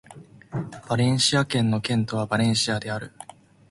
[0.89, 3.11] バレンシア県の県都はバレンシアである